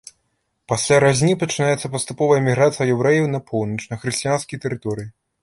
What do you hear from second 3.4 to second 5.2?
поўнач, на хрысціянскія тэрыторыі.